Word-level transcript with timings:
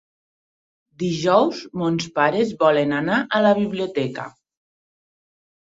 Dijous 1.03 1.59
mons 1.83 2.09
pares 2.17 2.55
volen 2.65 2.97
anar 3.03 3.21
a 3.41 3.45
la 3.49 3.55
biblioteca. 3.63 4.29